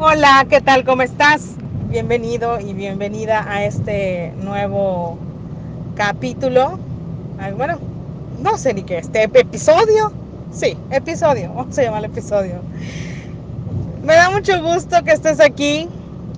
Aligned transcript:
Hola, 0.00 0.46
¿qué 0.48 0.60
tal? 0.60 0.84
¿Cómo 0.84 1.02
estás? 1.02 1.56
Bienvenido 1.88 2.60
y 2.60 2.72
bienvenida 2.72 3.44
a 3.50 3.64
este 3.64 4.32
nuevo 4.40 5.18
capítulo. 5.96 6.78
Bueno, 7.56 7.80
no 8.40 8.56
sé 8.56 8.74
ni 8.74 8.84
qué, 8.84 8.98
este 8.98 9.24
episodio. 9.24 10.12
Sí, 10.52 10.76
episodio, 10.92 11.52
vamos 11.52 11.76
a 11.76 11.82
llamar 11.82 12.04
episodio. 12.04 12.60
Me 14.04 14.14
da 14.14 14.30
mucho 14.30 14.62
gusto 14.62 15.02
que 15.02 15.10
estés 15.10 15.40
aquí. 15.40 15.88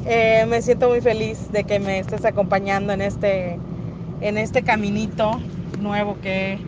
Eh, 0.07 0.47
me 0.49 0.63
siento 0.63 0.89
muy 0.89 1.03
feliz 1.03 1.53
de 1.53 1.65
que 1.65 1.79
me 1.81 1.99
estés 1.99 2.25
acompañando 2.25 2.95
en 2.95 3.03
este, 3.03 3.59
en 4.23 4.39
este 4.39 4.63
caminito 4.63 5.39
nuevo 5.79 6.17
que 6.23 6.55
he 6.55 6.59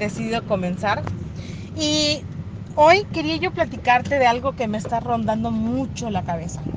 decidido 0.00 0.44
comenzar. 0.44 1.02
Y 1.78 2.22
hoy 2.76 3.06
quería 3.12 3.36
yo 3.38 3.52
platicarte 3.52 4.18
de 4.20 4.26
algo 4.28 4.54
que 4.54 4.68
me 4.68 4.78
está 4.78 5.00
rondando 5.00 5.50
mucho 5.52 6.10
la 6.10 6.24
cabeza. 6.24 6.70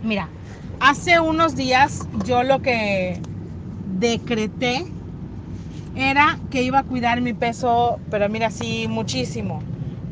Mira, 0.00 0.34
hace 0.80 1.20
unos 1.20 1.56
días 1.56 2.08
yo 2.12 2.42
lo 2.44 2.60
que 2.62 3.24
decreté 3.84 4.84
era 5.94 6.40
que 6.50 6.62
iba 6.62 6.80
a 6.80 6.84
cuidar 6.84 7.20
mi 7.22 7.34
peso, 7.34 8.02
pero 8.10 8.28
mira, 8.28 8.50
sí, 8.50 8.86
muchísimo. 8.88 9.68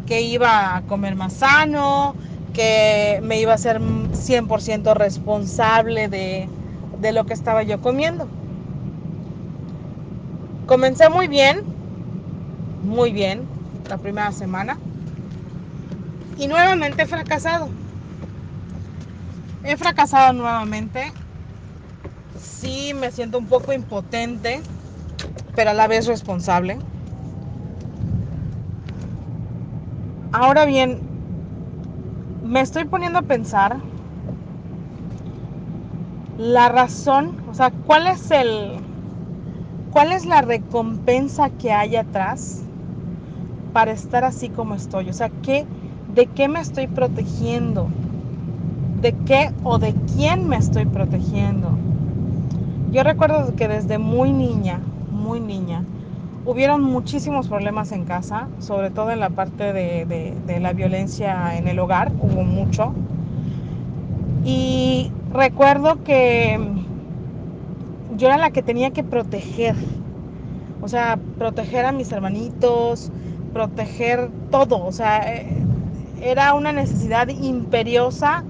Que 0.07 0.23
iba 0.23 0.77
a 0.77 0.83
comer 0.83 1.15
más 1.17 1.35
sano, 1.39 2.17
que 2.53 3.21
me 3.23 3.41
iba 3.41 3.55
a 3.55 3.59
ser 3.59 3.81
100% 4.13 4.95
responsable 4.95 6.09
de, 6.09 6.53
de 6.93 7.13
lo 7.13 7.27
que 7.27 7.35
estaba 7.35 7.63
yo 7.65 7.81
comiendo. 7.81 8.33
Comencé 10.67 11.09
muy 11.09 11.27
bien, 11.29 11.57
muy 12.79 13.13
bien, 13.13 13.51
la 13.85 13.99
primera 13.99 14.31
semana. 14.33 14.84
Y 16.37 16.47
nuevamente 16.49 17.03
he 17.03 17.07
fracasado. 17.07 17.73
He 19.65 19.77
fracasado 19.77 20.33
nuevamente. 20.33 21.13
Sí, 22.37 22.93
me 22.95 23.11
siento 23.11 23.39
un 23.39 23.49
poco 23.49 23.73
impotente, 23.73 24.63
pero 25.55 25.71
a 25.71 25.75
la 25.75 25.89
vez 25.89 26.07
responsable. 26.07 26.83
Ahora 30.33 30.67
bien, 30.67 31.03
me 32.43 32.61
estoy 32.61 32.85
poniendo 32.85 33.19
a 33.19 33.23
pensar 33.23 33.83
la 36.37 36.69
razón, 36.69 37.35
o 37.45 37.55
sea, 37.55 37.73
cuál 37.83 38.07
es 38.07 38.31
el 38.31 38.87
cuál 39.89 40.13
es 40.13 40.27
la 40.27 40.43
recompensa 40.43 41.49
que 41.49 41.73
hay 41.73 41.97
atrás 41.97 42.71
para 43.73 43.93
estar 43.93 44.25
así 44.25 44.51
como 44.51 44.75
estoy, 44.75 45.11
o 45.11 45.13
sea, 45.13 45.31
¿qué 45.43 45.67
de 46.15 46.27
qué 46.27 46.49
me 46.49 46.61
estoy 46.61 46.87
protegiendo? 46.87 47.89
¿De 49.01 49.13
qué 49.27 49.51
o 49.65 49.79
de 49.79 49.95
quién 50.15 50.49
me 50.49 50.57
estoy 50.57 50.87
protegiendo? 50.87 51.71
Yo 52.93 53.03
recuerdo 53.03 53.55
que 53.57 53.67
desde 53.67 53.99
muy 53.99 54.33
niña, 54.33 54.81
muy 55.11 55.41
niña, 55.41 55.83
hubieron 56.47 56.83
muchísimos 56.83 57.49
problemas 57.49 57.91
en 57.93 58.05
casa, 58.05 58.49
sobre 58.61 58.91
todo 58.91 59.11
en 59.11 59.21
la 59.21 59.31
parte 59.31 59.73
de, 59.73 60.05
de, 60.07 60.35
de 60.47 60.61
la 60.61 60.73
violencia 60.73 61.57
en 61.57 61.67
el 61.67 61.79
hogar, 61.79 62.13
hubo 62.21 62.45
mucho. 62.45 62.93
Y 64.45 65.11
recuerdo 65.33 66.05
que 66.05 66.61
yo 68.17 68.29
era 68.29 68.39
la 68.39 68.51
que 68.51 68.63
tenía 68.63 68.91
que 68.91 69.03
proteger, 69.03 69.75
o 70.81 70.89
sea, 70.89 71.19
proteger 71.39 71.87
a 71.87 71.93
mis 71.93 72.13
hermanitos, 72.13 73.11
proteger 73.53 74.31
todo, 74.51 74.85
o 74.85 74.93
sea, 74.93 75.23
era 76.31 76.55
una 76.55 76.73
necesidad 76.73 77.29
imperiosa 77.29 78.47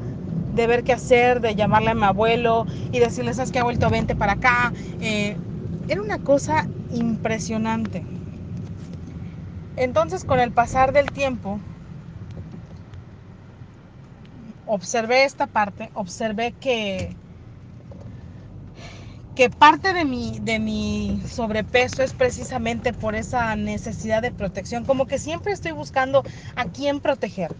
de 0.50 0.66
ver 0.66 0.84
qué 0.84 0.92
hacer, 0.94 1.40
de 1.40 1.54
llamarle 1.56 1.90
a 1.90 1.94
mi 1.94 2.04
abuelo 2.04 2.66
y 2.90 3.00
decirle, 3.00 3.34
¿sabes 3.34 3.50
qué? 3.52 3.58
Ha 3.60 3.64
vuelto, 3.64 3.90
vente 3.90 4.16
para 4.16 4.32
acá. 4.34 4.72
Eh, 5.00 5.40
era 5.86 6.02
una 6.02 6.18
cosa 6.20 6.70
impresionante. 6.88 8.08
Entonces, 9.76 10.24
con 10.24 10.40
el 10.40 10.52
pasar 10.52 10.92
del 10.92 11.12
tiempo, 11.12 11.62
observé 14.64 15.24
esta 15.24 15.46
parte, 15.46 15.90
observé 15.94 16.54
que, 16.58 17.18
que 19.34 19.50
parte 19.50 19.92
de 19.92 20.04
mi, 20.04 20.38
de 20.40 20.58
mi 20.58 21.20
sobrepeso 21.28 22.02
es 22.02 22.12
precisamente 22.12 22.92
por 22.92 23.14
esa 23.14 23.56
necesidad 23.56 24.22
de 24.22 24.30
protección, 24.30 24.84
como 24.84 25.06
que 25.06 25.18
siempre 25.18 25.52
estoy 25.52 25.72
buscando 25.72 26.22
a 26.56 26.64
quién 26.66 27.00
proteger, 27.00 27.54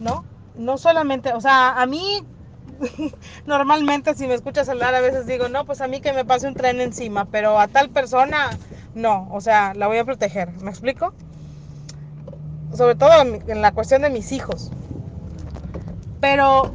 ¿no? 0.00 0.24
No 0.56 0.76
solamente, 0.76 1.32
o 1.32 1.40
sea, 1.40 1.80
a 1.80 1.86
mí 1.86 2.20
normalmente 3.46 4.14
si 4.14 4.26
me 4.26 4.34
escuchas 4.34 4.68
hablar 4.68 4.94
a 4.94 5.00
veces 5.00 5.26
digo, 5.26 5.48
no, 5.48 5.64
pues 5.64 5.80
a 5.80 5.88
mí 5.88 6.00
que 6.00 6.12
me 6.12 6.24
pase 6.24 6.48
un 6.48 6.54
tren 6.54 6.80
encima, 6.80 7.26
pero 7.26 7.58
a 7.58 7.68
tal 7.68 7.90
persona 7.90 8.50
no, 8.94 9.28
o 9.32 9.40
sea, 9.40 9.74
la 9.74 9.86
voy 9.86 9.98
a 9.98 10.04
proteger, 10.04 10.50
¿me 10.62 10.70
explico? 10.70 11.14
Sobre 12.74 12.96
todo 12.96 13.22
en 13.22 13.62
la 13.62 13.72
cuestión 13.72 14.02
de 14.02 14.10
mis 14.10 14.32
hijos. 14.32 14.70
Pero 16.20 16.70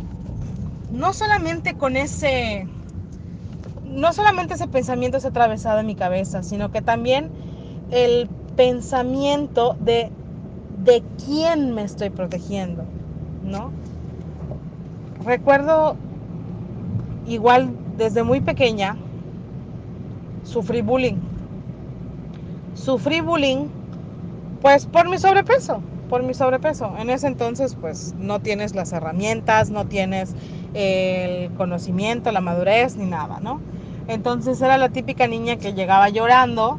no 0.91 1.13
solamente 1.13 1.75
con 1.75 1.97
ese, 1.97 2.67
no 3.93 4.13
solamente 4.13 4.55
ese 4.55 4.67
pensamiento 4.67 5.17
es 5.17 5.25
atravesado 5.25 5.79
en 5.79 5.87
mi 5.87 5.95
cabeza, 5.95 6.43
sino 6.43 6.71
que 6.71 6.81
también 6.81 7.29
el 7.91 8.27
pensamiento 8.55 9.75
de 9.79 10.11
de 10.83 11.01
quién 11.25 11.73
me 11.73 11.83
estoy 11.83 12.09
protegiendo, 12.09 12.83
¿no? 13.45 13.71
Recuerdo 15.25 15.95
igual 17.27 17.69
desde 17.97 18.23
muy 18.23 18.41
pequeña 18.41 18.97
sufrí 20.43 20.81
bullying. 20.81 21.15
Sufrí 22.75 23.21
bullying 23.21 23.67
pues 24.61 24.85
por 24.85 25.09
mi 25.09 25.17
sobrepeso, 25.17 25.81
por 26.09 26.23
mi 26.23 26.33
sobrepeso. 26.33 26.93
En 26.97 27.09
ese 27.09 27.27
entonces 27.27 27.75
pues 27.79 28.13
no 28.17 28.39
tienes 28.39 28.75
las 28.75 28.91
herramientas, 28.91 29.69
no 29.69 29.85
tienes 29.85 30.33
el 30.73 31.49
conocimiento, 31.53 32.31
la 32.31 32.41
madurez 32.41 32.97
ni 32.97 33.05
nada, 33.05 33.39
¿no? 33.39 33.59
Entonces 34.07 34.61
era 34.61 34.77
la 34.77 34.89
típica 34.89 35.27
niña 35.27 35.57
que 35.57 35.73
llegaba 35.73 36.09
llorando 36.09 36.77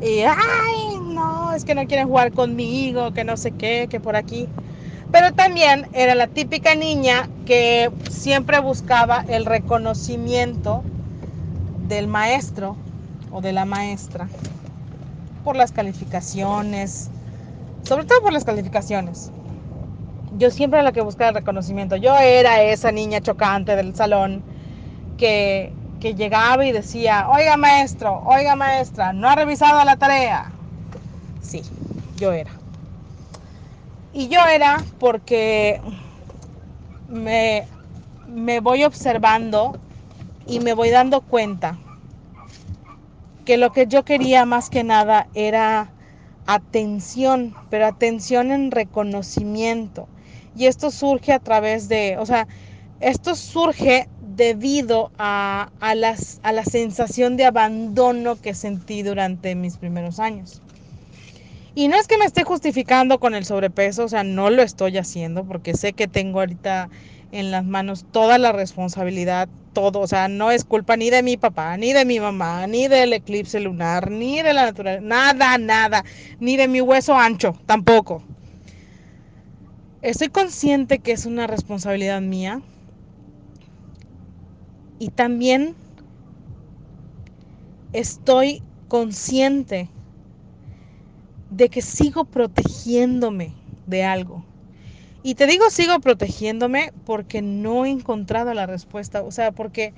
y 0.00 0.20
ay, 0.20 0.98
no, 1.02 1.52
es 1.52 1.64
que 1.64 1.74
no 1.74 1.86
quieren 1.86 2.08
jugar 2.08 2.32
conmigo, 2.32 3.12
que 3.12 3.24
no 3.24 3.36
sé 3.36 3.52
qué, 3.52 3.86
que 3.90 4.00
por 4.00 4.16
aquí. 4.16 4.48
Pero 5.10 5.32
también 5.32 5.86
era 5.92 6.14
la 6.14 6.26
típica 6.26 6.74
niña 6.74 7.28
que 7.46 7.90
siempre 8.10 8.60
buscaba 8.60 9.24
el 9.28 9.46
reconocimiento 9.46 10.82
del 11.88 12.06
maestro 12.08 12.76
o 13.32 13.40
de 13.40 13.52
la 13.52 13.64
maestra 13.64 14.28
por 15.44 15.56
las 15.56 15.72
calificaciones, 15.72 17.08
sobre 17.82 18.04
todo 18.04 18.20
por 18.20 18.32
las 18.32 18.44
calificaciones. 18.44 19.30
Yo 20.36 20.50
siempre 20.50 20.78
era 20.78 20.84
la 20.84 20.92
que 20.92 21.00
buscaba 21.00 21.30
el 21.30 21.36
reconocimiento. 21.36 21.96
Yo 21.96 22.14
era 22.16 22.62
esa 22.62 22.92
niña 22.92 23.20
chocante 23.20 23.74
del 23.76 23.94
salón 23.96 24.42
que, 25.16 25.72
que 26.00 26.14
llegaba 26.14 26.64
y 26.64 26.72
decía, 26.72 27.28
oiga 27.28 27.56
maestro, 27.56 28.22
oiga 28.24 28.56
maestra, 28.56 29.12
no 29.12 29.28
ha 29.28 29.34
revisado 29.34 29.84
la 29.84 29.96
tarea. 29.96 30.52
Sí, 31.40 31.62
yo 32.16 32.32
era. 32.32 32.52
Y 34.12 34.28
yo 34.28 34.40
era 34.46 34.84
porque 34.98 35.80
me, 37.08 37.66
me 38.26 38.60
voy 38.60 38.84
observando 38.84 39.76
y 40.46 40.60
me 40.60 40.74
voy 40.74 40.90
dando 40.90 41.20
cuenta 41.22 41.78
que 43.44 43.56
lo 43.56 43.72
que 43.72 43.86
yo 43.86 44.04
quería 44.04 44.44
más 44.44 44.68
que 44.68 44.84
nada 44.84 45.28
era 45.34 45.94
atención, 46.46 47.54
pero 47.70 47.86
atención 47.86 48.52
en 48.52 48.70
reconocimiento. 48.70 50.08
Y 50.54 50.66
esto 50.66 50.90
surge 50.90 51.32
a 51.32 51.38
través 51.38 51.88
de, 51.88 52.16
o 52.18 52.26
sea, 52.26 52.46
esto 53.00 53.34
surge 53.36 54.08
debido 54.38 55.10
a, 55.18 55.68
las, 55.96 56.38
a 56.44 56.52
la 56.52 56.64
sensación 56.64 57.36
de 57.36 57.44
abandono 57.44 58.40
que 58.40 58.54
sentí 58.54 59.02
durante 59.02 59.56
mis 59.56 59.76
primeros 59.76 60.20
años. 60.20 60.62
Y 61.74 61.88
no 61.88 61.96
es 61.96 62.06
que 62.06 62.18
me 62.18 62.24
esté 62.24 62.44
justificando 62.44 63.18
con 63.18 63.34
el 63.34 63.44
sobrepeso, 63.44 64.04
o 64.04 64.08
sea, 64.08 64.22
no 64.22 64.48
lo 64.50 64.62
estoy 64.62 64.96
haciendo 64.96 65.44
porque 65.44 65.74
sé 65.74 65.92
que 65.92 66.06
tengo 66.06 66.38
ahorita 66.38 66.88
en 67.32 67.50
las 67.50 67.64
manos 67.64 68.06
toda 68.12 68.38
la 68.38 68.52
responsabilidad, 68.52 69.48
todo, 69.72 70.00
o 70.00 70.06
sea, 70.06 70.28
no 70.28 70.52
es 70.52 70.64
culpa 70.64 70.96
ni 70.96 71.10
de 71.10 71.24
mi 71.24 71.36
papá, 71.36 71.76
ni 71.76 71.92
de 71.92 72.04
mi 72.04 72.20
mamá, 72.20 72.66
ni 72.68 72.86
del 72.86 73.12
eclipse 73.12 73.58
lunar, 73.58 74.10
ni 74.10 74.40
de 74.40 74.52
la 74.52 74.66
naturaleza, 74.66 75.02
nada, 75.04 75.58
nada, 75.58 76.04
ni 76.38 76.56
de 76.56 76.68
mi 76.68 76.80
hueso 76.80 77.16
ancho, 77.16 77.54
tampoco. 77.66 78.22
Estoy 80.00 80.28
consciente 80.28 81.00
que 81.00 81.10
es 81.10 81.26
una 81.26 81.48
responsabilidad 81.48 82.20
mía 82.20 82.62
y 84.98 85.08
también 85.10 85.74
estoy 87.92 88.62
consciente 88.88 89.88
de 91.50 91.68
que 91.68 91.82
sigo 91.82 92.24
protegiéndome 92.24 93.52
de 93.86 94.04
algo. 94.04 94.44
Y 95.22 95.34
te 95.34 95.46
digo, 95.46 95.70
sigo 95.70 95.98
protegiéndome 96.00 96.92
porque 97.04 97.42
no 97.42 97.84
he 97.84 97.90
encontrado 97.90 98.54
la 98.54 98.66
respuesta. 98.66 99.22
O 99.22 99.30
sea, 99.30 99.52
porque 99.52 99.92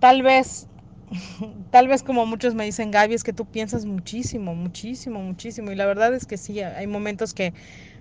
tal 0.00 0.22
vez, 0.22 0.66
tal 1.70 1.88
vez 1.88 2.02
como 2.02 2.26
muchos 2.26 2.54
me 2.54 2.64
dicen, 2.64 2.90
Gaby, 2.90 3.14
es 3.14 3.24
que 3.24 3.32
tú 3.32 3.46
piensas 3.46 3.84
muchísimo, 3.84 4.54
muchísimo, 4.54 5.20
muchísimo. 5.20 5.70
Y 5.72 5.76
la 5.76 5.86
verdad 5.86 6.14
es 6.14 6.26
que 6.26 6.36
sí, 6.38 6.60
hay 6.60 6.86
momentos 6.86 7.34
que 7.34 7.54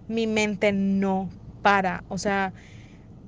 mi 0.08 0.28
mente 0.28 0.72
no 0.72 1.30
para. 1.62 2.04
O 2.10 2.18
sea, 2.18 2.54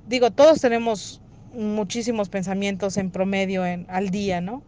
digo, 0.08 0.30
todos 0.30 0.60
tenemos 0.60 1.20
muchísimos 1.52 2.28
pensamientos 2.28 2.96
en 2.96 3.10
promedio 3.10 3.66
en, 3.66 3.86
al 3.88 4.10
día, 4.10 4.40
¿no? 4.40 4.64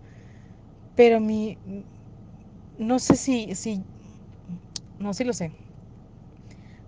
Pero 0.95 1.21
mi, 1.21 1.59
no 2.77 2.99
sé 2.99 3.17
si, 3.17 3.55
si, 3.55 3.87
no, 4.99 5.15
sí 5.15 5.25
lo 5.25 5.33
sé. 5.33 5.53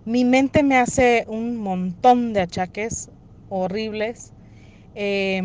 Mi 0.05 0.23
mente 0.23 0.63
me 0.63 0.77
hace 0.77 1.25
un 1.27 1.57
montón 1.57 2.31
de 2.31 2.39
achaques 2.41 3.11
horribles 3.49 4.33
eh, 4.95 5.41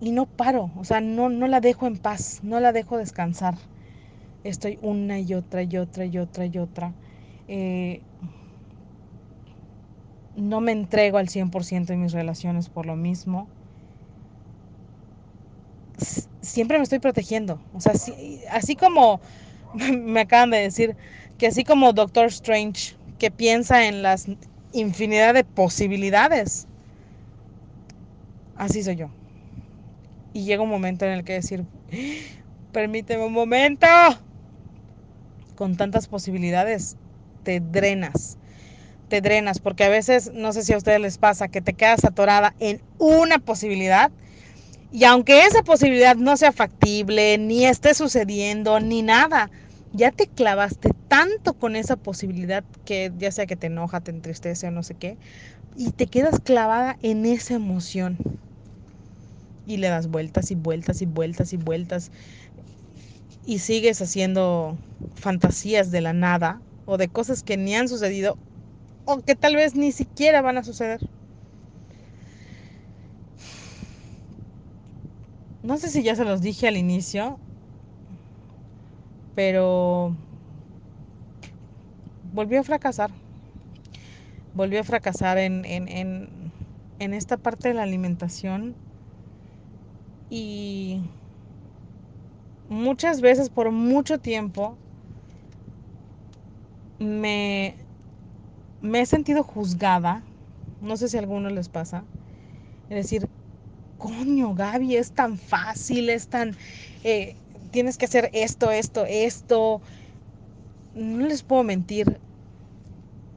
y 0.00 0.12
no 0.12 0.26
paro, 0.26 0.72
o 0.76 0.84
sea, 0.84 1.00
no, 1.00 1.28
no 1.28 1.46
la 1.48 1.60
dejo 1.60 1.86
en 1.86 1.98
paz, 1.98 2.38
no 2.42 2.60
la 2.60 2.72
dejo 2.72 2.98
descansar. 2.98 3.54
Estoy 4.44 4.78
una 4.82 5.20
y 5.20 5.34
otra 5.34 5.62
y 5.64 5.76
otra 5.78 6.06
y 6.06 6.18
otra 6.18 6.46
y 6.46 6.58
otra. 6.58 6.96
Eh, 7.48 8.04
no 10.38 10.60
me 10.60 10.72
entrego 10.72 11.18
al 11.18 11.28
100% 11.28 11.90
en 11.90 12.02
mis 12.02 12.12
relaciones 12.12 12.68
por 12.68 12.86
lo 12.86 12.96
mismo. 12.96 13.48
Siempre 16.40 16.78
me 16.78 16.84
estoy 16.84 17.00
protegiendo. 17.00 17.60
O 17.74 17.80
sea, 17.80 17.92
así, 18.50 18.76
como 18.76 19.20
me 19.74 20.20
acaban 20.20 20.50
de 20.50 20.58
decir 20.58 20.96
que 21.38 21.48
así 21.48 21.64
como 21.64 21.92
Doctor 21.92 22.26
Strange, 22.26 22.96
que 23.18 23.30
piensa 23.30 23.86
en 23.86 24.02
las 24.02 24.26
infinidad 24.72 25.34
de 25.34 25.44
posibilidades, 25.44 26.66
así 28.56 28.82
soy 28.82 28.96
yo. 28.96 29.10
Y 30.32 30.44
llega 30.44 30.62
un 30.62 30.68
momento 30.68 31.04
en 31.04 31.12
el 31.12 31.24
que 31.24 31.34
decir, 31.34 31.64
permíteme 32.72 33.24
un 33.24 33.32
momento. 33.32 33.86
Con 35.56 35.76
tantas 35.76 36.06
posibilidades, 36.06 36.96
te 37.42 37.58
drenas 37.58 38.38
te 39.08 39.20
drenas, 39.20 39.58
porque 39.58 39.84
a 39.84 39.88
veces, 39.88 40.30
no 40.34 40.52
sé 40.52 40.62
si 40.62 40.72
a 40.72 40.76
ustedes 40.76 41.00
les 41.00 41.18
pasa, 41.18 41.48
que 41.48 41.60
te 41.60 41.74
quedas 41.74 42.04
atorada 42.04 42.54
en 42.60 42.80
una 42.98 43.38
posibilidad 43.38 44.10
y 44.90 45.04
aunque 45.04 45.42
esa 45.42 45.62
posibilidad 45.62 46.16
no 46.16 46.36
sea 46.36 46.52
factible, 46.52 47.36
ni 47.36 47.66
esté 47.66 47.92
sucediendo, 47.92 48.80
ni 48.80 49.02
nada, 49.02 49.50
ya 49.92 50.10
te 50.12 50.26
clavaste 50.26 50.90
tanto 51.08 51.52
con 51.54 51.76
esa 51.76 51.96
posibilidad 51.96 52.64
que 52.86 53.12
ya 53.18 53.30
sea 53.30 53.46
que 53.46 53.56
te 53.56 53.66
enoja, 53.66 54.00
te 54.00 54.10
entristece 54.10 54.66
o 54.66 54.70
no 54.70 54.82
sé 54.82 54.94
qué, 54.94 55.18
y 55.76 55.90
te 55.90 56.06
quedas 56.06 56.40
clavada 56.40 56.96
en 57.02 57.26
esa 57.26 57.54
emoción. 57.54 58.16
Y 59.66 59.76
le 59.76 59.88
das 59.88 60.08
vueltas 60.08 60.50
y 60.50 60.54
vueltas 60.54 61.02
y 61.02 61.06
vueltas 61.06 61.52
y 61.52 61.58
vueltas. 61.58 62.10
Y 63.44 63.58
sigues 63.58 64.00
haciendo 64.00 64.78
fantasías 65.14 65.90
de 65.90 66.00
la 66.00 66.14
nada 66.14 66.62
o 66.86 66.96
de 66.96 67.08
cosas 67.08 67.42
que 67.42 67.58
ni 67.58 67.74
han 67.74 67.88
sucedido 67.88 68.38
o 69.10 69.12
que 69.26 69.34
tal 69.42 69.54
vez 69.60 69.70
ni 69.82 69.90
siquiera 70.00 70.42
van 70.46 70.58
a 70.58 70.64
suceder. 70.68 71.00
No 75.62 75.76
sé 75.78 75.88
si 75.90 76.02
ya 76.02 76.16
se 76.16 76.24
los 76.24 76.40
dije 76.40 76.66
al 76.66 76.76
inicio, 76.76 77.38
pero 79.34 80.12
volvió 82.32 82.60
a 82.60 82.64
fracasar. 82.64 83.10
Volvió 84.52 84.80
a 84.80 84.84
fracasar 84.84 85.38
en, 85.38 85.64
en, 85.64 85.88
en, 85.88 86.52
en 86.98 87.14
esta 87.14 87.36
parte 87.36 87.68
de 87.68 87.74
la 87.74 87.82
alimentación 87.82 88.74
y 90.30 91.00
muchas 92.68 93.20
veces 93.20 93.50
por 93.50 93.72
mucho 93.72 94.18
tiempo 94.20 94.78
me 96.98 97.76
me 98.80 99.00
he 99.00 99.06
sentido 99.06 99.42
juzgada, 99.42 100.22
no 100.80 100.96
sé 100.96 101.08
si 101.08 101.16
a 101.16 101.20
algunos 101.20 101.52
les 101.52 101.68
pasa, 101.68 102.04
es 102.88 102.96
decir, 102.96 103.28
coño, 103.98 104.54
Gaby, 104.54 104.96
es 104.96 105.12
tan 105.12 105.36
fácil, 105.36 106.08
es 106.10 106.28
tan, 106.28 106.56
eh, 107.04 107.34
tienes 107.70 107.98
que 107.98 108.06
hacer 108.06 108.30
esto, 108.32 108.70
esto, 108.70 109.04
esto. 109.06 109.80
No 110.94 111.26
les 111.26 111.42
puedo 111.42 111.62
mentir, 111.64 112.18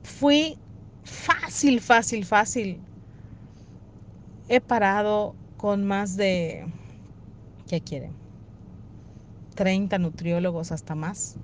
fui 0.03 0.57
fácil, 1.03 1.81
fácil, 1.81 2.25
fácil. 2.25 2.79
He 4.49 4.61
parado 4.61 5.35
con 5.57 5.85
más 5.85 6.15
de, 6.17 6.65
¿qué 7.67 7.81
quieren? 7.81 8.11
30 9.55 9.97
nutriólogos 9.97 10.71
hasta 10.71 10.95
más. 10.95 11.35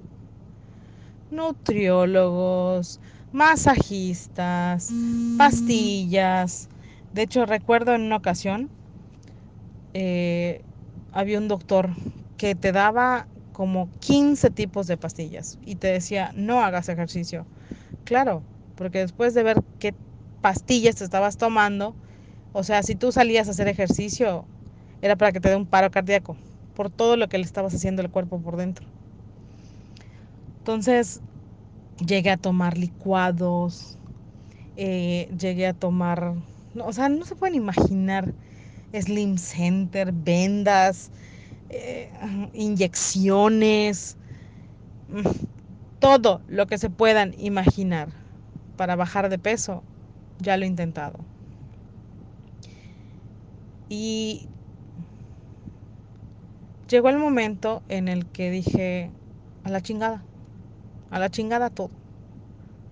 Nutriólogos, 1.32 3.00
masajistas, 3.38 4.92
pastillas. 5.38 6.70
De 7.14 7.22
hecho, 7.22 7.46
recuerdo 7.46 7.94
en 7.94 8.02
una 8.02 8.18
ocasión, 8.18 8.70
eh, 9.94 10.64
había 11.12 11.38
un 11.38 11.48
doctor 11.48 11.92
que 12.36 12.56
te 12.56 12.72
daba 12.72 13.28
como 13.52 13.90
15 14.00 14.50
tipos 14.50 14.88
de 14.88 14.98
pastillas 14.98 15.60
y 15.62 15.76
te 15.76 15.88
decía, 15.88 16.32
no 16.36 16.62
hagas 16.62 16.90
ejercicio. 16.90 17.46
Claro, 18.06 18.44
porque 18.76 19.00
después 19.00 19.36
de 19.36 19.44
ver 19.44 19.58
qué 19.80 19.94
pastillas 20.42 20.96
te 20.96 21.04
estabas 21.04 21.38
tomando, 21.38 21.96
o 22.54 22.64
sea, 22.64 22.82
si 22.82 22.96
tú 22.96 23.12
salías 23.12 23.48
a 23.48 23.52
hacer 23.52 23.68
ejercicio, 23.68 24.46
era 25.02 25.16
para 25.16 25.32
que 25.32 25.40
te 25.40 25.50
dé 25.50 25.56
un 25.56 25.68
paro 25.68 25.92
cardíaco, 25.92 26.38
por 26.74 26.90
todo 26.90 27.18
lo 27.18 27.28
que 27.28 27.38
le 27.38 27.44
estabas 27.46 27.74
haciendo 27.76 28.02
al 28.02 28.10
cuerpo 28.10 28.42
por 28.42 28.58
dentro. 28.58 28.88
Entonces, 30.60 31.22
llegué 32.06 32.32
a 32.32 32.38
tomar 32.38 32.78
licuados, 32.78 33.98
eh, 34.76 35.30
llegué 35.38 35.68
a 35.68 35.74
tomar, 35.74 36.36
no, 36.74 36.86
o 36.86 36.94
sea, 36.94 37.10
no 37.10 37.26
se 37.26 37.36
pueden 37.36 37.56
imaginar 37.56 38.34
Slim 38.94 39.38
Center, 39.38 40.12
vendas, 40.14 41.12
eh, 41.70 42.12
inyecciones, 42.54 44.18
mm, 45.10 45.22
todo 46.00 46.42
lo 46.48 46.68
que 46.68 46.78
se 46.78 46.90
puedan 46.90 47.34
imaginar 47.38 48.10
para 48.78 48.96
bajar 48.96 49.30
de 49.30 49.40
peso, 49.40 49.84
ya 50.40 50.58
lo 50.58 50.66
he 50.66 50.68
intentado. 50.68 51.20
Y 53.90 54.50
llegó 56.88 57.10
el 57.10 57.18
momento 57.18 57.84
en 57.90 58.08
el 58.08 58.26
que 58.28 58.50
dije, 58.52 59.12
a 59.64 59.70
la 59.70 59.82
chingada, 59.82 60.26
a 61.10 61.20
la 61.20 61.30
chingada 61.30 61.70
todo. 61.70 61.90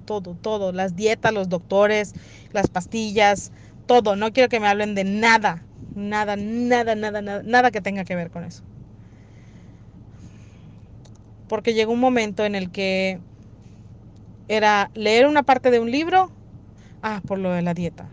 Todo, 0.05 0.35
todo. 0.41 0.71
Las 0.71 0.95
dietas, 0.95 1.33
los 1.33 1.49
doctores, 1.49 2.13
las 2.51 2.67
pastillas, 2.69 3.51
todo. 3.87 4.15
No 4.15 4.31
quiero 4.31 4.49
que 4.49 4.59
me 4.59 4.67
hablen 4.67 4.95
de 4.95 5.03
nada. 5.03 5.63
Nada, 5.95 6.35
nada, 6.35 6.95
nada, 6.95 7.21
nada, 7.21 7.43
nada 7.43 7.71
que 7.71 7.81
tenga 7.81 8.03
que 8.03 8.15
ver 8.15 8.29
con 8.29 8.43
eso. 8.43 8.63
Porque 11.47 11.73
llegó 11.73 11.93
un 11.93 11.99
momento 11.99 12.43
en 12.45 12.55
el 12.55 12.71
que 12.71 13.19
era 14.47 14.91
leer 14.93 15.27
una 15.27 15.43
parte 15.43 15.71
de 15.71 15.79
un 15.79 15.91
libro, 15.91 16.31
ah, 17.01 17.21
por 17.25 17.39
lo 17.39 17.51
de 17.51 17.61
la 17.61 17.73
dieta. 17.73 18.09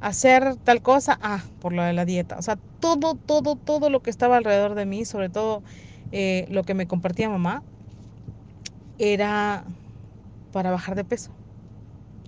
Hacer 0.00 0.56
tal 0.64 0.82
cosa, 0.82 1.18
ah, 1.22 1.44
por 1.60 1.72
lo 1.72 1.82
de 1.82 1.92
la 1.92 2.04
dieta. 2.04 2.38
O 2.38 2.42
sea, 2.42 2.58
todo, 2.80 3.14
todo, 3.14 3.56
todo 3.56 3.90
lo 3.90 4.00
que 4.00 4.10
estaba 4.10 4.36
alrededor 4.36 4.74
de 4.74 4.86
mí, 4.86 5.04
sobre 5.04 5.28
todo 5.28 5.62
eh, 6.10 6.46
lo 6.50 6.64
que 6.64 6.74
me 6.74 6.86
compartía 6.86 7.28
mamá, 7.28 7.62
era 8.98 9.64
para 10.52 10.70
bajar 10.70 10.94
de 10.94 11.04
peso. 11.04 11.30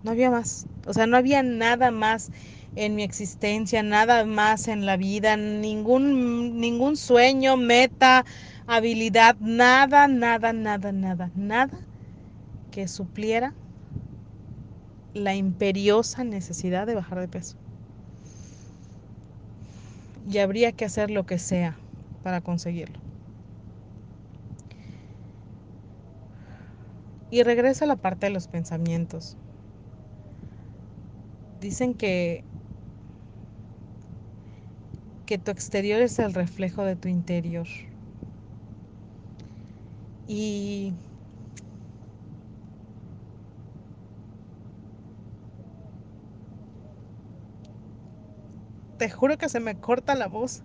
No 0.03 0.11
había 0.11 0.31
más. 0.31 0.67
O 0.87 0.93
sea, 0.93 1.07
no 1.07 1.17
había 1.17 1.43
nada 1.43 1.91
más 1.91 2.31
en 2.77 2.95
mi 2.97 3.03
existencia, 3.03 3.83
nada 3.83 4.25
más 4.25 4.69
en 4.69 4.85
la 4.87 4.97
vida, 4.97 5.37
ningún, 5.37 6.61
ningún 6.61 6.97
sueño, 6.97 7.57
meta, 7.57 8.25
habilidad, 8.67 9.37
nada, 9.41 10.09
nada, 10.09 10.53
nada, 10.53 10.93
nada, 10.93 11.31
nada 11.37 11.79
que 12.73 12.89
supliera 12.89 13.55
la 15.15 15.35
imperiosa 15.37 16.25
necesidad 16.25 16.87
de 16.87 16.97
bajar 16.97 17.21
de 17.21 17.29
peso. 17.29 17.57
Y 20.31 20.39
habría 20.39 20.73
que 20.73 20.85
hacer 20.85 21.11
lo 21.11 21.25
que 21.25 21.39
sea 21.39 21.77
para 22.25 22.41
conseguirlo. 22.41 23.04
Y 27.35 27.43
regreso 27.43 27.85
a 27.85 27.89
la 27.89 27.97
parte 27.97 28.27
de 28.27 28.31
los 28.33 28.47
pensamientos. 28.47 29.37
Dicen 31.59 31.95
que 31.97 32.45
que 35.27 35.37
tu 35.39 35.51
exterior 35.51 36.01
es 36.01 36.19
el 36.19 36.33
reflejo 36.35 36.83
de 36.85 36.97
tu 36.97 37.09
interior. 37.09 37.69
Y 40.27 40.95
te 48.97 49.09
juro 49.09 49.39
que 49.39 49.49
se 49.49 49.61
me 49.61 49.79
corta 49.79 50.17
la 50.17 50.27
voz. 50.27 50.65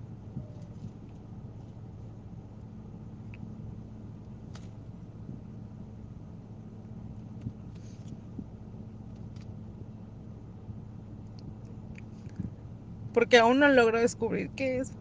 Porque 13.30 13.42
aún 13.42 13.60
no 13.60 13.70
logro 13.70 14.00
descubrir 14.00 14.50
qué 14.56 14.80
es. 14.80 14.92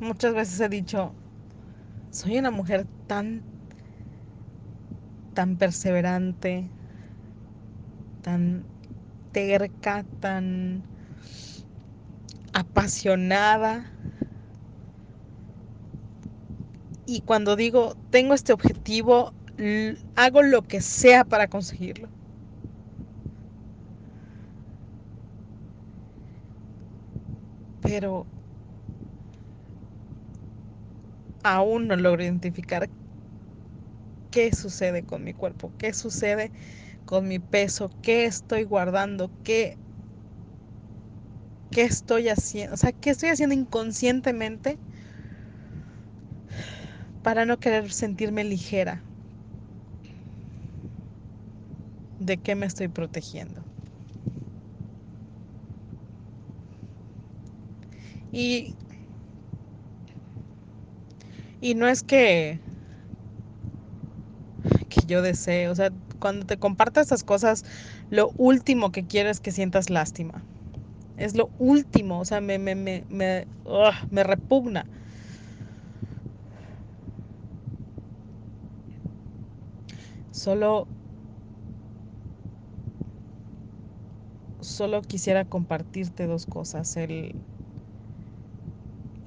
Muchas 0.00 0.32
veces 0.32 0.58
he 0.58 0.70
dicho, 0.70 1.12
soy 2.10 2.38
una 2.38 2.50
mujer 2.50 2.86
tan, 3.06 3.42
tan 5.34 5.58
perseverante, 5.58 6.70
tan 8.22 8.64
terca, 9.32 10.06
tan 10.18 10.82
apasionada. 12.54 13.84
Y 17.04 17.20
cuando 17.20 17.56
digo, 17.56 17.94
tengo 18.08 18.32
este 18.32 18.54
objetivo, 18.54 19.34
hago 20.16 20.40
lo 20.40 20.62
que 20.62 20.80
sea 20.80 21.24
para 21.24 21.48
conseguirlo. 21.48 22.08
Pero 27.88 28.28
aún 31.42 31.88
no 31.88 31.96
logro 31.96 32.22
identificar 32.22 32.88
qué 34.30 34.52
sucede 34.54 35.04
con 35.04 35.22
mi 35.24 35.34
cuerpo, 35.34 35.74
qué 35.78 35.92
sucede 35.94 36.52
con 37.06 37.28
mi 37.28 37.38
peso, 37.40 37.90
qué 38.02 38.26
estoy 38.26 38.64
guardando, 38.64 39.32
qué, 39.44 39.80
qué 41.70 41.82
estoy 41.82 42.28
haciendo, 42.28 42.74
o 42.74 42.76
sea, 42.76 42.92
qué 42.92 43.08
estoy 43.10 43.30
haciendo 43.30 43.54
inconscientemente 43.54 44.80
para 47.22 47.44
no 47.46 47.58
querer 47.58 47.92
sentirme 47.92 48.42
ligera. 48.44 49.06
¿De 52.18 52.38
qué 52.40 52.54
me 52.54 52.66
estoy 52.66 52.86
protegiendo? 52.88 53.67
Y, 58.38 58.76
y 61.60 61.74
no 61.74 61.88
es 61.88 62.02
que, 62.02 62.60
que 64.88 65.00
yo 65.06 65.22
desee, 65.22 65.68
o 65.68 65.74
sea, 65.74 65.90
cuando 66.18 66.46
te 66.46 66.58
comparto 66.58 67.00
estas 67.00 67.24
cosas, 67.24 67.64
lo 68.08 68.32
último 68.36 68.92
que 68.92 69.06
quiero 69.06 69.30
es 69.30 69.40
que 69.40 69.52
sientas 69.52 69.90
lástima. 69.90 70.46
Es 71.16 71.36
lo 71.36 71.52
último, 71.58 72.20
o 72.20 72.26
sea, 72.26 72.40
me, 72.42 72.58
me, 72.58 72.74
me, 72.76 73.06
me, 73.10 73.48
me 74.10 74.24
repugna. 74.24 74.90
Solo 80.30 80.88
solo 84.60 85.02
quisiera 85.02 85.44
compartirte 85.44 86.26
dos 86.26 86.46
cosas. 86.46 86.96
El, 86.96 87.36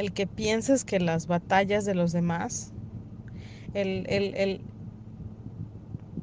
el 0.01 0.13
que 0.13 0.27
pienses 0.27 0.83
que 0.85 0.99
las 0.99 1.27
batallas 1.27 1.85
de 1.85 1.95
los 1.95 2.11
demás, 2.11 2.73
el, 3.73 4.05
el, 4.09 4.61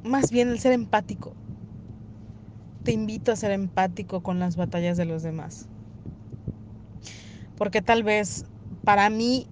más 0.03 0.33
bien 0.33 0.49
el 0.49 0.59
ser 0.59 0.73
empático. 0.73 1.37
Te 2.83 2.91
invito 2.91 3.31
a 3.31 3.37
ser 3.37 3.53
empático 3.53 4.21
con 4.21 4.41
las 4.41 4.57
batallas 4.57 4.97
de 4.97 5.05
los 5.05 5.23
demás. 5.23 5.69
Porque 7.57 7.83
tal 7.83 8.03
vez 8.03 8.45
para 8.85 9.11
mí 9.11 9.49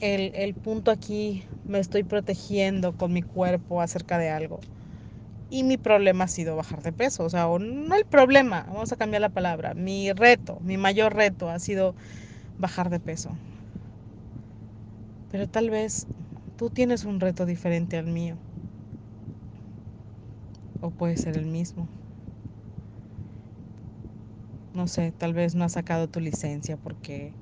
el, 0.00 0.32
el 0.34 0.54
punto 0.56 0.90
aquí 0.90 1.44
me 1.66 1.78
estoy 1.80 2.04
protegiendo 2.04 2.94
con 2.96 3.12
mi 3.12 3.22
cuerpo 3.22 3.82
acerca 3.82 4.18
de 4.18 4.30
algo. 4.30 4.60
Y 5.50 5.64
mi 5.64 5.78
problema 5.78 6.24
ha 6.24 6.28
sido 6.28 6.56
bajar 6.56 6.82
de 6.82 6.92
peso. 6.92 7.24
O 7.24 7.30
sea, 7.30 7.46
no 7.60 7.94
el 7.96 8.06
problema, 8.06 8.64
vamos 8.68 8.92
a 8.92 8.96
cambiar 8.96 9.22
la 9.22 9.30
palabra. 9.30 9.74
Mi 9.74 10.12
reto, 10.12 10.58
mi 10.60 10.76
mayor 10.78 11.14
reto 11.14 11.50
ha 11.50 11.58
sido 11.60 11.96
bajar 12.58 12.90
de 12.90 13.00
peso. 13.00 13.38
Pero 15.28 15.46
tal 15.46 15.70
vez 15.70 16.08
tú 16.56 16.70
tienes 16.70 17.04
un 17.04 17.20
reto 17.20 17.46
diferente 17.46 17.96
al 17.96 18.06
mío. 18.08 18.40
O 20.80 20.90
puede 20.90 21.18
ser 21.18 21.36
el 21.36 21.44
mismo. 21.44 21.90
No 24.72 24.86
sé, 24.86 25.10
tal 25.10 25.34
vez 25.34 25.56
no 25.56 25.64
has 25.64 25.72
sacado 25.72 26.06
tu 26.08 26.20
licencia 26.20 26.76
porque 26.76 27.36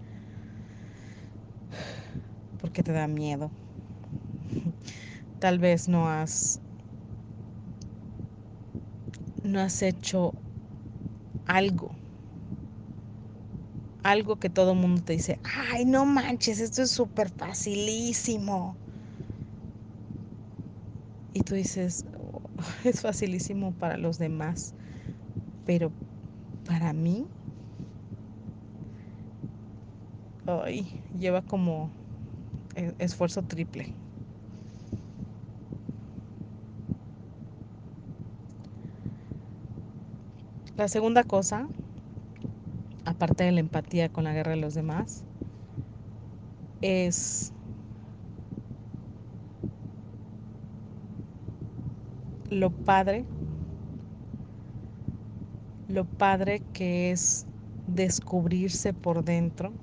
porque 2.57 2.83
te 2.83 2.93
da 2.93 3.07
miedo. 3.07 3.53
Tal 5.39 5.59
vez 5.59 5.89
no 5.89 6.09
has 6.09 6.61
no 9.45 9.61
has 9.61 9.83
hecho 9.83 10.35
algo. 11.47 11.99
Algo 14.05 14.37
que 14.39 14.51
todo 14.51 14.75
mundo 14.77 15.03
te 15.03 15.15
dice, 15.15 15.41
ay, 15.43 15.85
no 15.85 16.07
manches, 16.07 16.61
esto 16.61 16.83
es 16.83 16.93
súper 16.93 17.31
facilísimo. 17.37 18.81
Y 21.33 21.43
tú 21.43 21.55
dices, 21.55 22.07
oh, 22.19 22.43
es 22.85 23.01
facilísimo 23.03 23.77
para 23.77 23.97
los 23.99 24.19
demás, 24.19 24.75
pero 25.65 25.95
para 26.65 26.93
mí, 26.95 27.31
ay, 30.47 30.91
lleva 31.13 31.43
como 31.43 31.95
esfuerzo 32.99 33.43
triple. 33.45 33.97
La 40.77 40.87
segunda 40.87 41.25
cosa, 41.25 41.69
aparte 43.25 43.45
de 43.45 43.53
la 43.53 43.61
empatía 43.61 44.09
con 44.11 44.25
la 44.25 44.35
guerra 44.35 44.53
de 44.53 44.59
los 44.59 44.75
demás, 44.75 45.25
es 46.81 47.53
lo 52.49 52.71
padre, 52.71 53.27
lo 55.87 56.05
padre 56.07 56.63
que 56.73 57.11
es 57.11 57.47
descubrirse 57.87 58.93
por 58.95 59.25
dentro 59.25 59.79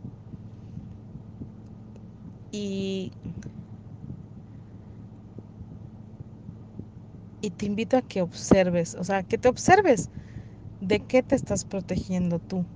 y, 2.51 3.11
y 7.41 7.51
te 7.51 7.65
invito 7.67 7.97
a 7.97 8.01
que 8.01 8.21
observes, 8.21 8.95
o 8.95 9.03
sea, 9.03 9.23
que 9.23 9.37
te 9.37 9.47
observes 9.49 10.09
¿De 10.81 11.01
qué 11.01 11.23
te 11.23 11.35
estás 11.35 11.65
protegiendo 11.65 12.39
tú? 12.39 12.67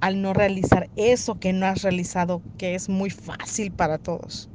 Al 0.00 0.20
no 0.22 0.32
realizar 0.34 0.90
eso 0.96 1.36
que 1.36 1.52
no 1.52 1.66
has 1.66 1.82
realizado, 1.82 2.44
que 2.56 2.74
es 2.74 2.88
muy 2.88 3.10
fácil 3.10 3.72
para 3.72 3.98
todos. 3.98 4.50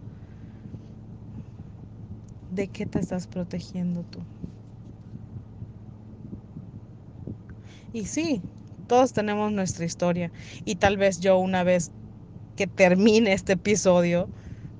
¿De 2.47 2.69
qué 2.69 2.85
te 2.85 2.99
estás 2.99 3.27
protegiendo 3.27 4.05
tú? 4.05 4.25
Y 7.91 8.05
sí, 8.05 8.43
todos 8.87 9.13
tenemos 9.13 9.51
nuestra 9.51 9.85
historia. 9.85 10.31
Y 10.65 10.75
tal 10.77 10.97
vez 10.97 11.19
yo 11.19 11.37
una 11.37 11.63
vez 11.63 11.91
que 12.55 12.67
termine 12.67 13.33
este 13.33 13.53
episodio 13.53 14.31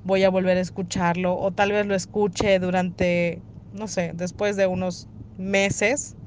voy 0.03 0.24
a 0.24 0.29
volver 0.32 0.58
a 0.58 0.62
escucharlo 0.62 1.38
o 1.38 1.51
tal 1.53 1.72
vez 1.74 1.86
lo 1.88 1.96
escuche 1.96 2.60
durante, 2.60 3.43
no 3.72 3.88
sé, 3.89 4.12
después 4.15 4.58
de 4.58 4.67
unos 4.67 5.10
meses 5.38 6.17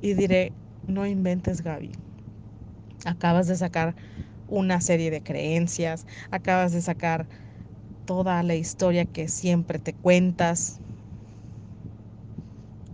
y 0.00 0.14
diré, 0.14 0.54
no 0.86 1.06
inventes 1.06 1.60
Gaby. 1.62 1.92
Acabas 3.06 3.46
de 3.46 3.56
sacar 3.56 3.94
una 4.46 4.80
serie 4.80 5.10
de 5.12 5.22
creencias, 5.22 6.06
acabas 6.30 6.72
de 6.72 6.82
sacar 6.82 7.28
toda 8.06 8.42
la 8.44 8.56
historia 8.56 9.06
que 9.06 9.28
siempre 9.28 9.78
te 9.80 9.94
cuentas. 9.94 10.80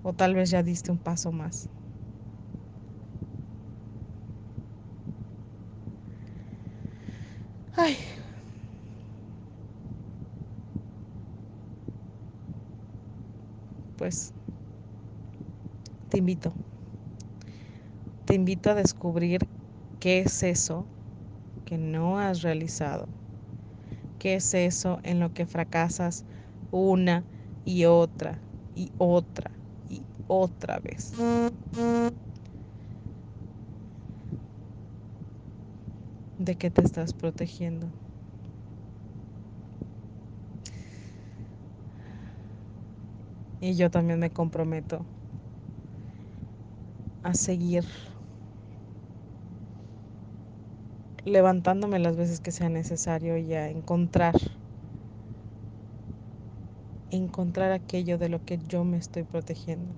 O 0.04 0.10
tal 0.14 0.34
vez 0.34 0.50
ya 0.50 0.62
diste 0.62 0.90
un 0.90 0.98
paso 0.98 1.30
más. 1.32 1.68
Ay. 7.76 7.96
Pues 13.98 14.32
te 16.10 16.18
invito 16.18 16.58
te 18.28 18.34
invito 18.34 18.70
a 18.70 18.74
descubrir 18.74 19.40
qué 20.02 20.18
es 20.18 20.42
eso 20.42 20.88
que 21.64 21.78
no 21.78 22.18
has 22.18 22.42
realizado, 22.42 23.06
qué 24.18 24.34
es 24.34 24.52
eso 24.52 24.98
en 25.04 25.20
lo 25.20 25.32
que 25.32 25.46
fracasas 25.46 26.24
una 26.72 27.24
y 27.64 27.84
otra 27.84 28.42
y 28.74 28.90
otra 28.98 29.52
otra 30.26 30.80
vez. 30.80 31.12
¿De 36.36 36.56
qué 36.56 36.72
te 36.72 36.82
estás 36.82 37.14
protegiendo? 37.14 37.92
Y 43.60 43.76
yo 43.76 43.88
también 43.88 44.18
me 44.18 44.32
comprometo 44.32 45.06
a 47.22 47.34
seguir 47.34 47.84
levantándome 51.24 51.98
las 51.98 52.16
veces 52.16 52.40
que 52.40 52.52
sea 52.52 52.68
necesario 52.68 53.36
y 53.38 53.54
a 53.54 53.68
encontrar 53.70 54.34
encontrar 57.10 57.72
aquello 57.72 58.18
de 58.18 58.28
lo 58.28 58.44
que 58.44 58.58
yo 58.68 58.84
me 58.84 58.96
estoy 58.96 59.24
protegiendo. 59.24 59.94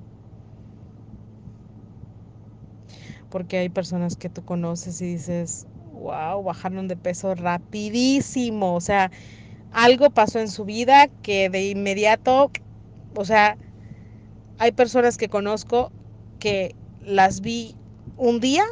Porque 3.30 3.58
hay 3.58 3.68
personas 3.68 4.16
que 4.16 4.28
tú 4.28 4.44
conoces 4.44 5.00
y 5.00 5.14
dices, 5.14 5.66
wow, 5.92 6.42
bajaron 6.42 6.88
de 6.88 6.96
peso 6.96 7.34
rapidísimo. 7.34 8.74
O 8.74 8.80
sea, 8.80 9.10
algo 9.70 10.10
pasó 10.10 10.40
en 10.40 10.48
su 10.50 10.64
vida 10.64 11.08
que 11.22 11.50
de 11.50 11.68
inmediato, 11.70 12.50
o 13.16 13.24
sea, 13.24 13.58
hay 14.58 14.72
personas 14.72 15.16
que 15.16 15.28
conozco 15.28 15.92
que 16.38 16.76
las 17.00 17.40
vi 17.40 17.76
un 18.16 18.40
día 18.40 18.64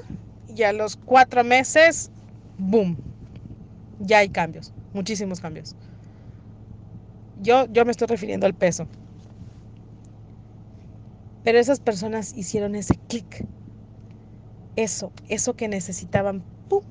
y 0.47 0.63
a 0.63 0.73
los 0.73 0.97
cuatro 0.97 1.45
meses, 1.45 2.12
boom, 2.71 3.01
ya 3.99 4.19
hay 4.19 4.31
cambios, 4.31 4.75
muchísimos 4.93 5.41
cambios. 5.41 5.77
Yo, 7.37 7.67
yo 7.71 7.85
me 7.85 7.91
estoy 7.93 8.07
refiriendo 8.09 8.47
al 8.47 8.55
peso. 8.55 8.89
Pero 11.45 11.59
esas 11.61 11.79
personas 11.81 12.33
hicieron 12.35 12.75
ese 12.75 12.97
clic. 13.09 13.47
Eso, 14.77 15.13
eso 15.29 15.55
que 15.55 15.69
necesitaban, 15.69 16.47
¡pum! 16.69 16.83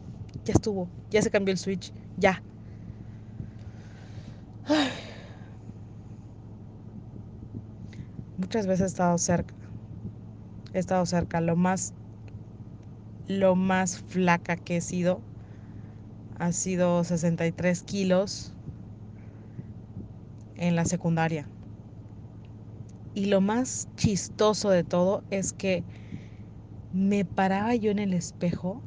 Ya 0.46 0.54
estuvo, 0.54 0.92
ya 1.10 1.22
se 1.22 1.30
cambió 1.32 1.52
el 1.52 1.58
switch, 1.60 1.94
ya. 2.16 2.44
Muchas 8.36 8.68
veces 8.68 8.82
he 8.82 8.88
estado 8.88 9.18
cerca. 9.18 9.56
He 10.74 10.80
estado 10.80 11.06
cerca. 11.06 11.40
Lo 11.40 11.56
más, 11.56 11.94
lo 13.26 13.56
más 13.56 14.00
flaca 14.00 14.58
que 14.58 14.78
he 14.78 14.82
sido 14.82 15.26
ha 16.42 16.52
sido 16.54 17.04
63 17.04 17.84
kilos 17.84 18.52
en 20.56 20.76
la 20.76 20.86
secundaria. 20.86 21.48
Y 23.14 23.26
lo 23.26 23.42
más 23.42 23.90
chistoso 23.96 24.72
de 24.72 24.84
todo 24.84 25.24
es 25.30 25.54
que 25.54 25.86
me 26.92 27.26
paraba 27.26 27.76
yo 27.76 27.92
en 27.92 28.00
el 28.00 28.14
espejo 28.14 28.84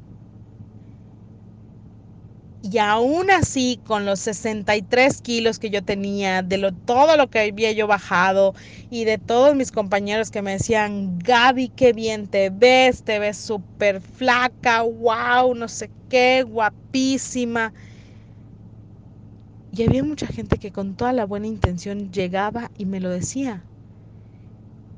y 2.64 2.78
aún 2.78 3.30
así 3.30 3.78
con 3.84 4.06
los 4.06 4.20
63 4.20 5.20
kilos 5.20 5.58
que 5.58 5.68
yo 5.68 5.84
tenía, 5.84 6.40
de 6.42 6.56
lo, 6.56 6.72
todo 6.72 7.18
lo 7.18 7.28
que 7.28 7.40
había 7.40 7.72
yo 7.72 7.86
bajado 7.86 8.54
y 8.88 9.04
de 9.04 9.18
todos 9.18 9.54
mis 9.54 9.70
compañeros 9.70 10.30
que 10.30 10.40
me 10.40 10.52
decían, 10.52 11.18
Gaby, 11.18 11.68
qué 11.68 11.92
bien 11.92 12.26
te 12.26 12.48
ves, 12.48 13.04
te 13.04 13.18
ves 13.18 13.36
súper 13.36 14.00
flaca, 14.00 14.80
wow, 14.80 15.54
no 15.54 15.68
sé 15.68 15.90
qué, 16.08 16.42
guapísima. 16.42 17.74
Y 19.70 19.82
había 19.82 20.02
mucha 20.02 20.26
gente 20.26 20.56
que 20.56 20.72
con 20.72 20.96
toda 20.96 21.12
la 21.12 21.26
buena 21.26 21.48
intención 21.48 22.10
llegaba 22.12 22.70
y 22.78 22.86
me 22.86 22.98
lo 23.00 23.10
decía. 23.10 23.66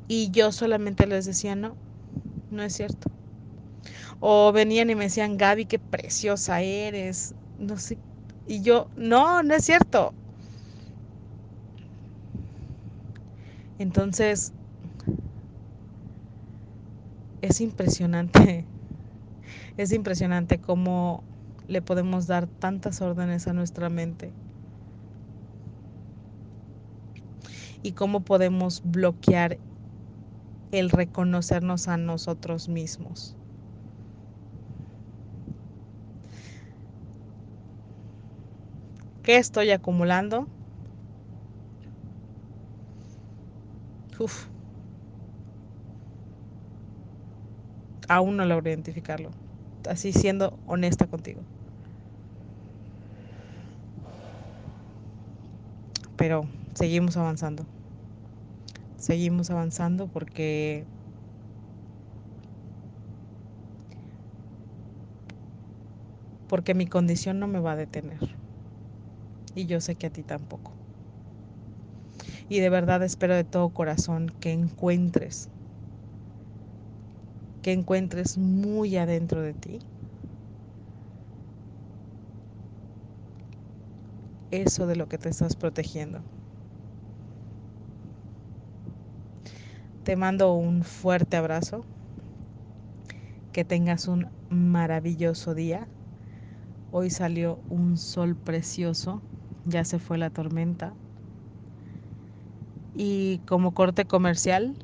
Y 0.07 0.31
yo 0.31 0.53
solamente 0.53 1.05
les 1.09 1.25
decía, 1.27 1.57
no, 1.57 1.77
no 2.51 2.63
es 2.63 2.75
cierto. 2.75 3.11
O 4.21 4.53
venían 4.53 4.91
y 4.91 4.95
me 4.95 5.05
decían, 5.05 5.37
Gaby, 5.37 5.67
qué 5.67 5.79
preciosa 5.79 6.61
eres, 6.63 7.35
no 7.59 7.77
sé. 7.79 7.99
Y 8.47 8.63
yo, 8.63 8.91
no, 8.97 9.43
no 9.43 9.55
es 9.55 9.65
cierto. 9.65 10.15
Entonces, 13.79 14.53
es 17.41 17.61
impresionante, 17.63 18.69
es 19.77 19.93
impresionante 19.93 20.61
cómo 20.61 21.25
le 21.67 21.83
podemos 21.83 22.27
dar 22.27 22.49
tantas 22.59 23.01
órdenes 23.01 23.47
a 23.49 23.53
nuestra 23.53 23.89
mente 23.91 24.35
y 27.83 27.95
cómo 27.95 28.23
podemos 28.25 28.81
bloquear 28.83 29.59
el 30.71 30.91
reconocernos 30.91 31.89
a 31.89 31.97
nosotros 31.97 32.69
mismos. 32.69 33.37
¿Qué 39.27 39.39
estoy 39.39 39.73
acumulando? 39.73 40.49
Uf. 44.19 44.49
Aún 48.09 48.37
no 48.37 48.45
logro 48.45 48.71
identificarlo. 48.71 49.31
Así 49.85 50.13
siendo 50.13 50.59
honesta 50.65 51.07
contigo. 51.07 51.47
Pero 56.17 56.49
seguimos 56.75 57.17
avanzando. 57.17 57.69
Seguimos 58.97 59.51
avanzando 59.51 60.09
porque 60.09 60.89
porque 66.49 66.75
mi 66.75 66.87
condición 66.87 67.39
no 67.39 67.47
me 67.49 67.61
va 67.61 67.73
a 67.73 67.77
detener 67.77 68.19
y 69.57 69.67
yo 69.67 69.81
sé 69.81 69.97
que 69.97 70.07
a 70.07 70.11
ti 70.11 70.23
tampoco. 70.23 70.73
Y 72.49 72.61
de 72.61 72.71
verdad 72.71 73.03
espero 73.03 73.35
de 73.35 73.45
todo 73.45 73.71
corazón 73.71 74.33
que 74.39 74.53
encuentres, 74.53 75.49
que 77.63 77.73
encuentres 77.73 78.39
muy 78.39 78.97
adentro 78.97 79.43
de 79.43 79.55
ti 79.55 79.81
eso 84.51 84.87
de 84.87 84.97
lo 84.97 85.07
que 85.07 85.19
te 85.19 85.29
estás 85.29 85.57
protegiendo. 85.57 86.23
Te 90.05 90.17
mando 90.17 90.55
un 90.55 90.85
fuerte 90.85 91.37
abrazo. 91.37 91.85
Que 93.53 93.65
tengas 93.65 94.07
un 94.07 94.29
maravilloso 94.51 95.55
día. 95.55 95.89
Hoy 96.93 97.11
salió 97.11 97.59
un 97.69 97.97
sol 97.97 98.37
precioso 98.37 99.23
ya 99.67 99.85
se 99.85 99.99
fue 99.99 100.19
la 100.19 100.31
tormenta. 100.31 100.97
Y 102.95 103.41
como 103.47 103.75
corte 103.75 104.07
comercial, 104.07 104.79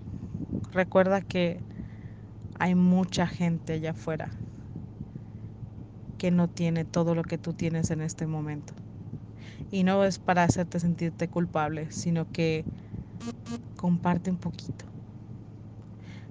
recuerda 0.73 1.23
que 1.23 1.65
hay 2.59 2.75
mucha 2.75 3.27
gente 3.27 3.75
allá 3.75 3.91
afuera 3.93 4.33
que 6.17 6.31
no 6.31 6.49
tiene 6.49 6.85
todo 6.85 7.15
lo 7.15 7.23
que 7.23 7.39
tú 7.39 7.53
tienes 7.55 7.91
en 7.91 8.01
este 8.01 8.27
momento. 8.27 8.75
Y 9.71 9.85
no 9.85 10.05
es 10.05 10.19
para 10.19 10.45
hacerte 10.45 10.81
sentirte 10.81 11.29
culpable, 11.29 11.91
sino 11.91 12.31
que 12.31 12.67
comparte 13.77 14.31
un 14.31 14.39
poquito. 14.39 14.87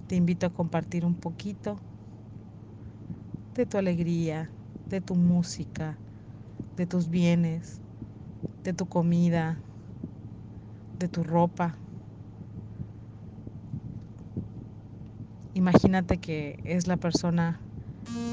Te 0.08 0.16
invito 0.16 0.46
a 0.46 0.50
compartir 0.54 1.06
un 1.06 1.16
poquito 1.16 1.78
de 3.54 3.66
tu 3.66 3.78
alegría, 3.78 4.54
de 4.90 5.02
tu 5.02 5.16
música, 5.16 6.02
de 6.78 6.88
tus 6.88 7.10
bienes, 7.10 7.81
de 8.64 8.74
tu 8.74 8.86
comida, 8.88 9.60
de 11.00 11.08
tu 11.08 11.24
ropa. 11.24 11.76
Imagínate 15.54 16.18
que 16.18 16.60
es 16.64 16.88
la 16.88 16.98
persona 16.98 17.60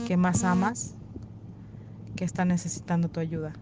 que 0.06 0.16
más 0.16 0.44
amas 0.44 0.94
que 2.16 2.24
está 2.24 2.44
necesitando 2.44 3.08
tu 3.08 3.20
ayuda. 3.20 3.54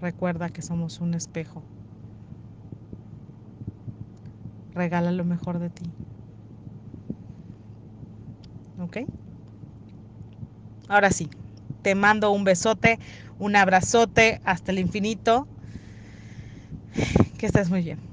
Recuerda 0.00 0.48
que 0.48 0.62
somos 0.62 1.00
un 1.00 1.14
espejo. 1.14 1.62
Regala 4.74 5.12
lo 5.12 5.24
mejor 5.24 5.58
de 5.58 5.70
ti. 5.70 5.92
¿Ok? 8.78 8.98
Ahora 10.88 11.10
sí, 11.10 11.28
te 11.82 11.94
mando 11.94 12.30
un 12.32 12.44
besote, 12.44 12.98
un 13.38 13.56
abrazote 13.56 14.40
hasta 14.44 14.72
el 14.72 14.78
infinito. 14.78 15.48
Que 17.38 17.46
estés 17.46 17.70
muy 17.70 17.82
bien. 17.82 18.09